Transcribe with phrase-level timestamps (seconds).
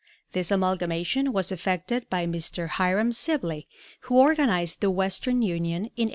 [0.31, 2.67] This amalgamation was effected by Mr.
[2.67, 3.67] Hiram Sibley,
[3.99, 6.09] who organized the Western Union in 1856.